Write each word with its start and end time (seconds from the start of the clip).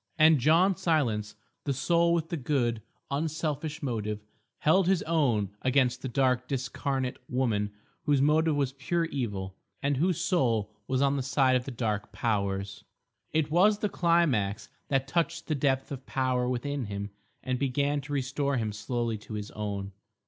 And 0.17 0.39
John 0.39 0.75
Silence, 0.75 1.35
the 1.63 1.73
soul 1.73 2.15
with 2.15 2.29
the 2.29 2.35
good, 2.35 2.81
unselfish 3.11 3.83
motive, 3.83 4.23
held 4.57 4.87
his 4.87 5.03
own 5.03 5.51
against 5.61 6.01
the 6.01 6.09
dark 6.09 6.47
discarnate 6.47 7.19
woman 7.29 7.71
whose 8.05 8.19
motive 8.19 8.55
was 8.55 8.73
pure 8.73 9.05
evil, 9.05 9.55
and 9.79 9.97
whose 9.97 10.19
soul 10.19 10.73
was 10.87 11.03
on 11.03 11.17
the 11.17 11.21
side 11.21 11.55
of 11.55 11.65
the 11.65 11.69
Dark 11.71 12.11
Powers. 12.11 12.83
It 13.31 13.51
was 13.51 13.77
the 13.77 13.89
climax 13.89 14.69
that 14.87 15.07
touched 15.07 15.45
the 15.45 15.53
depth 15.53 15.91
of 15.91 16.07
power 16.07 16.49
within 16.49 16.85
him 16.85 17.11
and 17.43 17.59
began 17.59 18.01
to 18.01 18.13
restore 18.13 18.57
him 18.57 18.73
slowly 18.73 19.19
to 19.19 19.35
his 19.35 19.51
own. 19.51 19.91